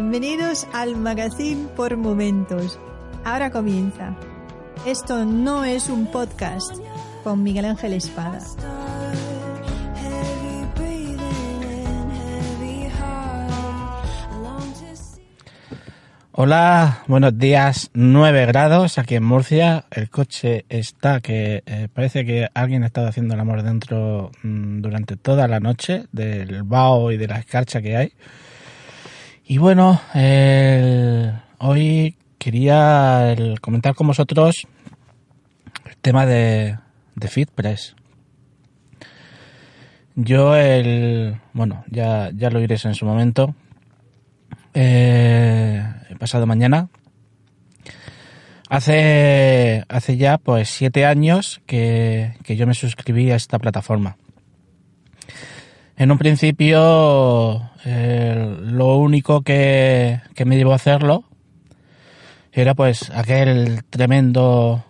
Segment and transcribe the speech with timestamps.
[0.00, 2.78] Bienvenidos al Magazine por Momentos.
[3.24, 4.14] Ahora comienza.
[4.86, 6.72] Esto no es un podcast
[7.24, 8.38] con Miguel Ángel Espada.
[16.30, 17.90] Hola, buenos días.
[17.92, 19.86] 9 grados aquí en Murcia.
[19.90, 24.80] El coche está que eh, parece que alguien ha estado haciendo el amor dentro mm,
[24.80, 28.12] durante toda la noche del vaho y de la escarcha que hay.
[29.50, 29.98] Y bueno,
[31.56, 34.66] hoy quería comentar con vosotros
[35.86, 36.76] el tema de,
[37.14, 37.96] de FitPress.
[40.16, 43.54] Yo el, bueno, ya, ya lo iréis en su momento.
[44.74, 45.82] Eh,
[46.18, 46.90] pasado mañana.
[48.68, 54.18] Hace, hace ya pues siete años que, que yo me suscribí a esta plataforma.
[55.98, 61.24] En un principio, eh, lo único que, que me llevó a hacerlo
[62.52, 64.84] era pues aquel tremendo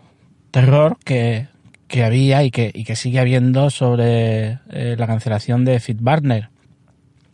[0.51, 1.49] terror que,
[1.87, 6.51] que había y que, y que sigue habiendo sobre eh, la cancelación de FitBarner,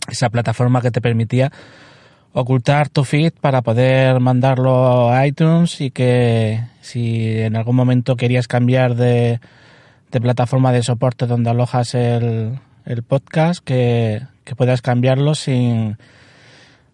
[0.09, 1.51] esa plataforma que te permitía
[2.33, 8.47] ocultar tu feed para poder mandarlo a iTunes y que si en algún momento querías
[8.47, 9.41] cambiar de,
[10.13, 15.97] de plataforma de soporte donde alojas el, el podcast, que, que puedas cambiarlo sin,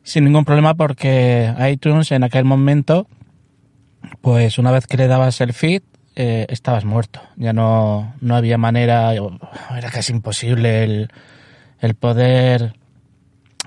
[0.02, 3.06] sin ningún problema porque iTunes en aquel momento,
[4.20, 5.82] pues una vez que le dabas el feed,
[6.16, 7.20] eh, estabas muerto.
[7.36, 11.10] Ya no, no había manera, era casi imposible el,
[11.80, 12.74] el poder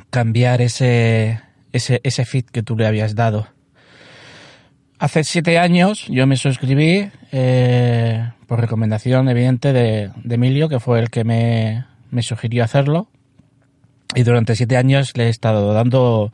[0.10, 1.42] cambiar ese,
[1.72, 3.48] ese, ese feed que tú le habías dado.
[5.00, 11.00] Hace siete años yo me suscribí eh, por recomendación evidente de, de Emilio, que fue
[11.00, 13.08] el que me, me sugirió hacerlo.
[14.16, 16.32] Y durante siete años le he estado dando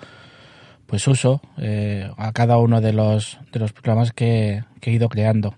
[0.86, 5.08] pues uso eh, a cada uno de los, de los programas que, que he ido
[5.08, 5.56] creando.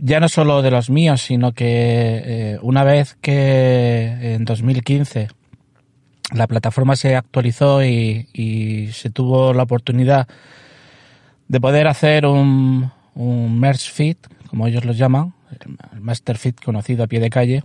[0.00, 5.28] Ya no solo de los míos, sino que eh, una vez que en 2015
[6.34, 10.28] la plataforma se actualizó y, se tuvo la oportunidad
[11.48, 14.16] de poder hacer un, un merge feed,
[14.48, 15.34] como ellos los llaman,
[15.92, 17.64] el master feed conocido a pie de calle,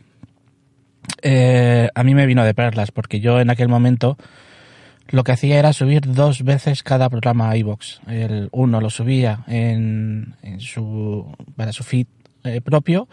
[1.21, 4.17] eh, a mí me vino de perlas, porque yo en aquel momento
[5.09, 7.99] lo que hacía era subir dos veces cada programa a iVoox.
[8.07, 12.07] El uno lo subía en, en su, para su feed
[12.43, 13.07] eh, propio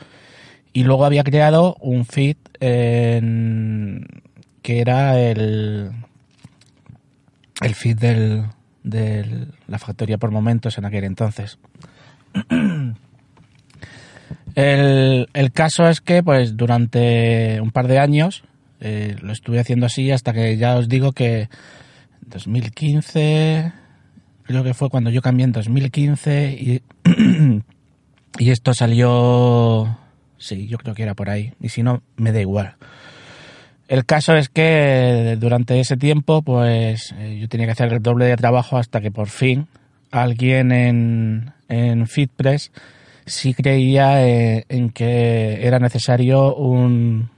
[0.73, 4.07] y luego había creado un feed en,
[4.63, 5.91] que era el,
[7.61, 8.45] el feed del,
[8.83, 11.59] de la factoría por momentos en aquel entonces.
[14.61, 18.45] El, caso es que, pues, durante un par de años
[18.81, 21.49] eh, lo estuve haciendo así hasta que ya os digo que en
[22.29, 23.73] 2015,
[24.43, 26.83] creo que fue cuando yo cambié en 2015 y,
[28.39, 29.99] y esto salió,
[30.39, 32.75] sí, yo creo que era por ahí, y si no, me da igual.
[33.89, 38.27] El caso es que durante ese tiempo, pues eh, yo tenía que hacer el doble
[38.27, 39.67] de trabajo hasta que por fin
[40.13, 42.71] alguien en, en FitPress
[43.31, 47.31] sí creía eh, en que era necesario un,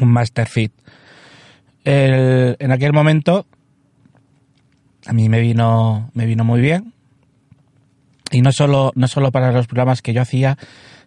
[0.00, 0.70] un master feed.
[1.84, 3.46] El- en aquel momento
[5.06, 6.92] a mí me vino, me vino muy bien.
[8.30, 10.56] Y no solo, no solo para los programas que yo hacía,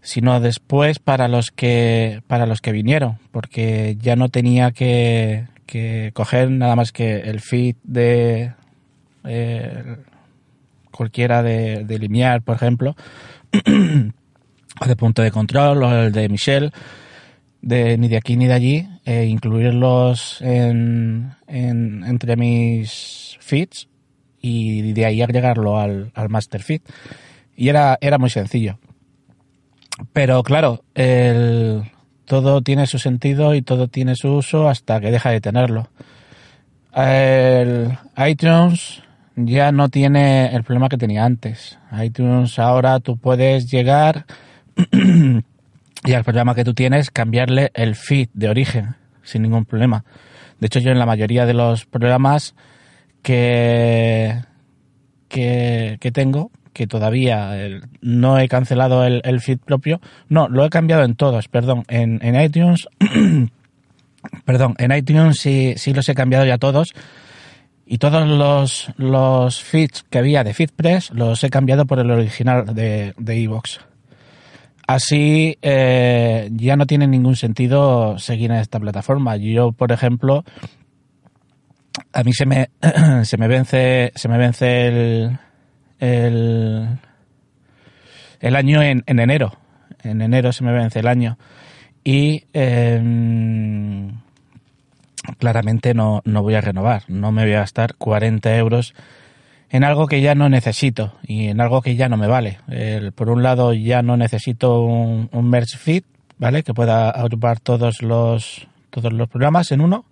[0.01, 6.11] sino después para los que, para los que vinieron, porque ya no tenía que, que
[6.13, 8.53] coger nada más que el feed de
[9.23, 9.95] eh,
[10.91, 12.95] cualquiera de, de Limiar, por ejemplo,
[14.85, 16.71] de punto de control, el de Michelle,
[17.61, 23.87] de ni de aquí ni de allí, e incluirlos en, en- entre mis feeds
[24.41, 26.81] y de ahí agregarlo al, al master feed.
[27.55, 28.77] Y era, era muy sencillo.
[30.13, 31.83] Pero claro, el,
[32.25, 35.87] todo tiene su sentido y todo tiene su uso hasta que deja de tenerlo.
[36.93, 37.97] el
[38.27, 39.01] iTunes
[39.35, 41.77] ya no tiene el problema que tenía antes.
[42.01, 44.25] iTunes ahora tú puedes llegar
[46.03, 50.05] y al programa que tú tienes cambiarle el feed de origen sin ningún problema.
[50.59, 52.55] De hecho yo en la mayoría de los programas
[53.21, 54.41] que,
[55.27, 57.57] que, tengo, que todavía
[58.01, 59.99] no he cancelado el, el, feed propio,
[60.29, 62.87] no, lo he cambiado en todos, perdón, en, en iTunes,
[64.45, 66.93] perdón, en iTunes sí, sí los he cambiado ya todos
[67.85, 72.73] y todos los, los feeds que había de FeedPress los he cambiado por el original
[72.73, 73.79] de Evox.
[74.87, 79.35] Así eh, ya no tiene ningún sentido seguir en esta plataforma.
[79.37, 80.43] Yo, por ejemplo,
[82.13, 82.69] a mí se me,
[83.23, 85.39] se me vence, se me vence el,
[85.99, 86.99] el,
[88.39, 89.57] el año en, en enero.
[90.03, 91.39] En enero se me vence el año.
[92.03, 93.01] Y eh,
[95.37, 98.93] claramente no, no voy a renovar, no me voy a gastar 40 euros
[99.69, 102.59] en algo que ya no necesito y en algo que ya no me vale.
[103.15, 106.03] por un lado ya no necesito un, merge feed,
[106.37, 106.63] ¿vale?
[106.63, 110.05] Que pueda agrupar todos los, todos los programas en uno.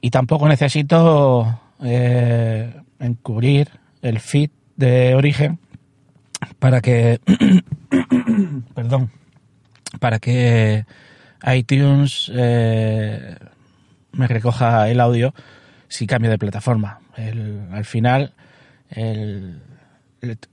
[0.00, 3.68] Y tampoco necesito eh, encubrir
[4.02, 5.58] el feed de origen
[6.58, 7.18] para que
[8.74, 9.10] perdón
[9.98, 10.84] para que
[11.46, 13.36] iTunes eh,
[14.16, 15.34] me recoja el audio
[15.88, 17.00] si cambio de plataforma.
[17.16, 18.32] al final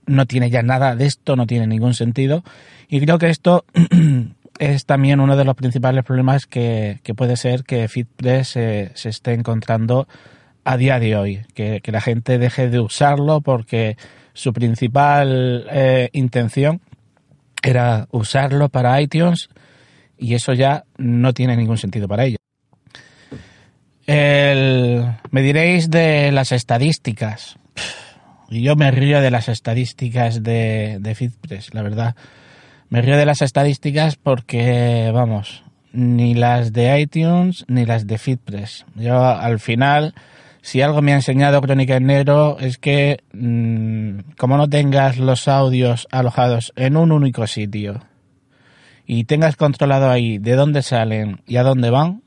[0.06, 2.44] no tiene ya nada de esto, no tiene ningún sentido.
[2.88, 3.64] Y creo que esto
[4.58, 9.32] es también uno de los principales problemas que, puede ser que FitPress se, se esté
[9.32, 10.06] encontrando
[10.64, 11.42] a día de hoy.
[11.54, 13.96] Que, la gente deje de usarlo porque
[14.32, 16.80] su principal eh, intención
[17.62, 19.48] era usarlo para iTunes
[20.18, 22.38] y eso ya no tiene ningún sentido para ellos.
[24.06, 27.56] El, me diréis de las estadísticas.
[28.50, 32.14] Y yo me río de las estadísticas de, de FitPress, la verdad.
[32.90, 38.84] Me río de las estadísticas porque, vamos, ni las de iTunes ni las de FitPress.
[38.96, 40.14] Yo, al final,
[40.60, 45.46] si algo me ha enseñado Crónica en Negro es que, mm, como no tengas los
[45.46, 48.02] audios alojados en un único sitio
[49.06, 52.22] y tengas controlado ahí de dónde salen y a dónde van,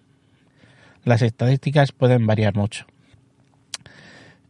[1.08, 2.86] las estadísticas pueden variar mucho.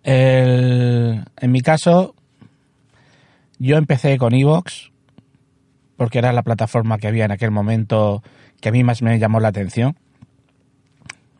[0.04, 2.16] en mi caso,
[3.60, 4.92] yo empecé con Evox
[5.98, 8.24] porque era la plataforma que había en aquel momento
[8.62, 9.98] que a mí más me llamó la atención.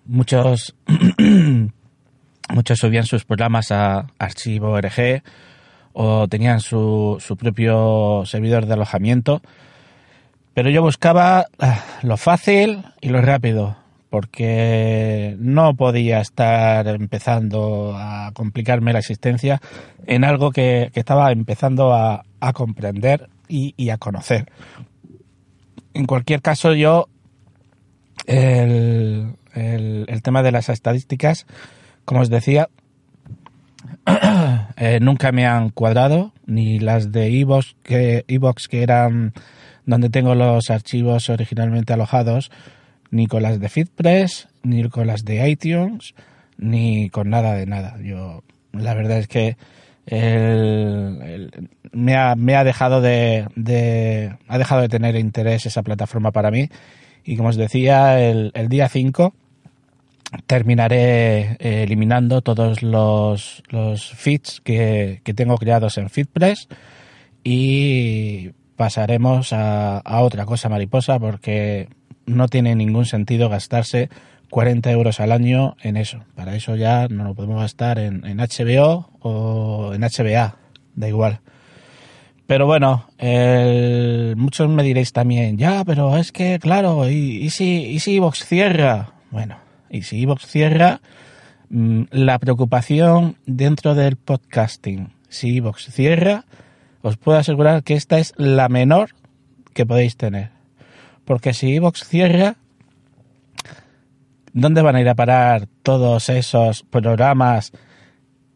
[0.06, 0.76] Muchos,
[2.50, 5.24] muchos subían sus programas a archivo RG
[5.94, 9.42] o tenían su, su propio servidor de alojamiento,
[10.54, 13.78] pero yo buscaba ah, lo fácil y lo rápido
[14.10, 19.62] porque no podía estar empezando a complicarme la existencia
[20.06, 22.24] en algo que, estaba empezando a,
[22.54, 24.52] comprender y, a conocer.
[25.94, 27.10] En cualquier caso, yo
[28.26, 29.36] el,
[30.24, 31.46] tema de las estadísticas,
[32.06, 32.70] como os decía,
[34.78, 38.24] eh, nunca me han cuadrado, ni las de Evox que,
[38.70, 39.34] que eran
[39.86, 42.52] donde tengo los archivos originalmente alojados,
[43.12, 46.14] ni con las de FitPress, ni con las de iTunes,
[46.58, 47.98] ni con nada de nada.
[48.02, 49.58] Yo, la verdad es que
[51.92, 53.46] me, ha, me, ha, dejado de,
[54.48, 56.70] ha dejado de tener interés esa plataforma para mí.
[57.26, 59.34] Y como os decía, el, día 5
[60.46, 66.70] terminaré eh, eliminando todos los, los feeds que, que tengo creados en FitPress
[67.44, 71.90] y pasaremos a, a otra cosa mariposa porque
[72.28, 74.10] no tiene ningún sentido gastarse
[74.50, 76.24] 40 euros al año en eso.
[76.36, 80.56] Para eso ya no lo podemos gastar en, HBO o en HBA,
[80.96, 81.40] da igual.
[82.46, 83.08] Pero bueno,
[84.38, 89.14] muchos me diréis también, ya, pero es que, claro, ¿y, si, y si Vox cierra?
[89.32, 89.58] Bueno,
[89.90, 91.02] y si Vox cierra,
[91.70, 96.46] mm, la preocupación dentro del podcasting, si Vox cierra,
[97.02, 99.10] os puedo asegurar que esta es la menor
[99.74, 100.57] que podéis tener.
[101.28, 102.56] Porque si Evox cierra,
[104.54, 107.74] ¿dónde van a ir a parar todos esos programas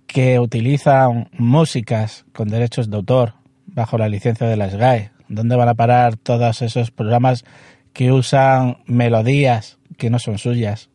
[0.07, 3.33] que utilizan músicas con derechos de autor
[3.65, 5.11] bajo la licencia de las GAE?
[5.27, 7.43] ¿Dónde van a parar todos esos programas
[7.91, 10.89] que usan melodías que no son suyas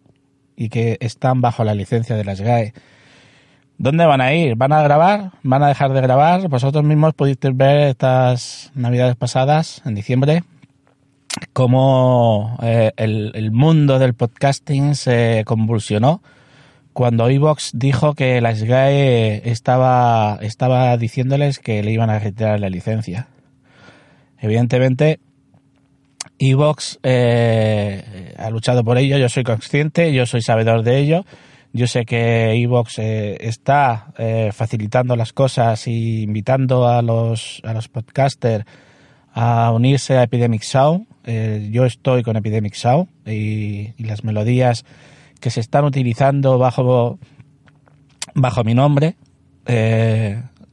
[0.57, 2.73] y que están bajo la licencia de las GAE?
[3.77, 4.57] ¿Dónde van a ir?
[4.57, 5.33] ¿Van a grabar?
[5.43, 6.49] ¿Van a dejar de grabar?
[6.49, 10.43] Vosotros mismos pudisteis ver estas navidades pasadas, en diciembre,
[11.53, 16.23] cómo eh, el, mundo del podcasting se convulsionó
[16.93, 22.71] cuando Evox dijo que la SGAE estaba, estaba diciéndoles que le iban a retirar la
[22.71, 23.29] licencia.
[24.39, 25.21] Evidentemente,
[26.39, 31.27] Evox eh, ha luchado por ello, yo soy consciente, yo soy sabedor de ello.
[31.75, 34.07] Yo sé que Evox eh, está
[34.53, 38.65] facilitando las cosas y invitando a los, a los podcasters
[39.37, 41.07] a unirse a Epidemic Sound.
[41.27, 44.85] Yo estoy con Epidemic Sound y, las melodías
[45.41, 47.19] que se están utilizando bajo,
[48.35, 49.17] bajo mi nombre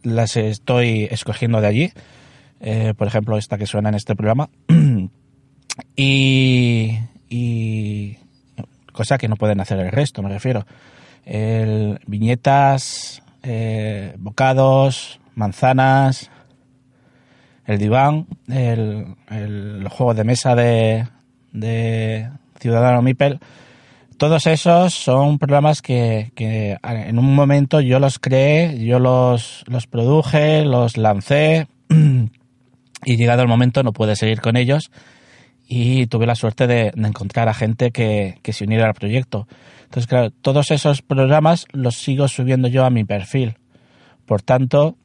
[0.04, 1.92] las estoy escogiendo de allí.
[2.98, 4.50] por ejemplo, esta que suena en este programa.
[5.96, 8.18] Y, y
[8.92, 10.66] cosa que no pueden hacer el resto, me refiero.
[11.26, 16.30] El, viñetas, eh, bocados, manzanas,
[17.66, 21.08] el diván, el, el, juego de mesa de,
[21.52, 22.30] de
[22.60, 23.40] Ciudadano Mipel.
[24.18, 29.88] Todos esos son programas que, que, en un momento yo los creé, yo los, los
[29.88, 31.68] produje, los lancé
[33.06, 34.92] y llegado el momento no pude seguir con ellos
[35.68, 39.48] y tuve la suerte de, encontrar a gente que, se uniera al proyecto.
[39.86, 43.58] Entonces, claro, todos esos programas los sigo subiendo yo a mi perfil.
[44.26, 44.96] Por tanto,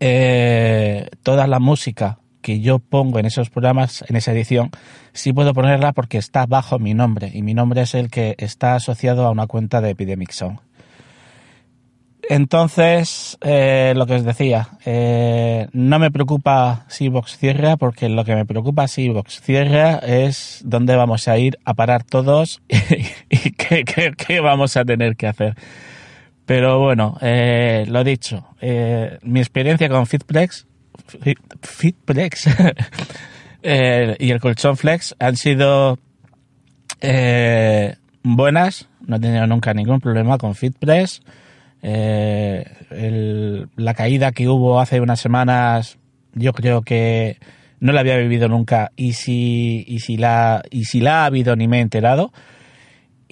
[0.00, 4.70] eh, toda la música que yo pongo en esos programas, en esa edición,
[5.12, 8.74] sí puedo ponerla porque está bajo mi nombre y mi nombre es el que está
[8.74, 10.58] asociado a una cuenta de Epidemic Song.
[12.30, 18.24] Entonces, eh, lo que os decía, eh, no me preocupa si Vox cierra, porque lo
[18.24, 22.62] que me preocupa si Vox cierra es dónde vamos a ir a parar todos
[23.30, 25.56] y, qué, vamos a tener que hacer.
[26.50, 28.44] Pero bueno, eh, lo dicho,
[29.22, 30.66] mi experiencia con Fitplex,
[31.62, 32.48] Fitplex
[33.62, 35.96] y el colchón Flex han sido
[38.24, 41.22] buenas, no he tenido nunca ningún problema con Fitplex
[41.82, 45.98] eh, la caída que hubo hace unas semanas,
[46.34, 47.38] yo creo que
[47.78, 51.56] no la había vivido nunca y si, y si, la, y si la ha habido
[51.56, 52.32] ni me he enterado.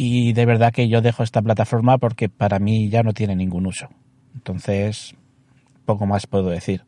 [0.01, 3.67] Y de verdad que yo dejo esta plataforma porque para mí ya no tiene ningún
[3.67, 3.89] uso.
[4.33, 5.17] Entonces,
[5.85, 6.85] poco más puedo decir.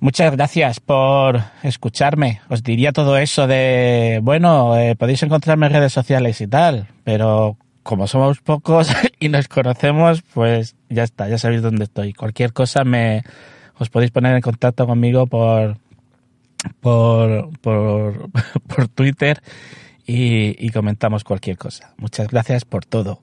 [0.00, 2.40] Muchas gracias por escucharme.
[2.48, 7.56] Os diría todo eso de, bueno, eh, podéis encontrarme en redes sociales y tal, pero
[7.84, 12.12] como somos pocos y nos conocemos, pues ya está, ya sabéis dónde estoy.
[12.12, 13.22] Cualquier cosa me
[13.78, 15.76] os podéis poner en contacto conmigo por
[16.80, 18.30] por, por,
[18.66, 19.40] por Twitter
[20.08, 21.94] y, y comentamos cualquier cosa.
[21.98, 23.22] Muchas gracias por todo.